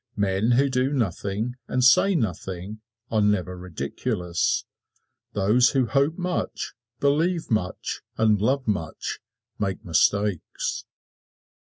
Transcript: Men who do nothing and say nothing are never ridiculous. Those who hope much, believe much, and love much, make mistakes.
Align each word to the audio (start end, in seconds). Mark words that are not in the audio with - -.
Men 0.17 0.53
who 0.53 0.67
do 0.67 0.89
nothing 0.91 1.57
and 1.67 1.83
say 1.83 2.15
nothing 2.15 2.81
are 3.11 3.21
never 3.21 3.55
ridiculous. 3.55 4.65
Those 5.33 5.69
who 5.73 5.85
hope 5.85 6.17
much, 6.17 6.73
believe 6.99 7.51
much, 7.51 8.01
and 8.17 8.41
love 8.41 8.67
much, 8.67 9.19
make 9.59 9.85
mistakes. 9.85 10.85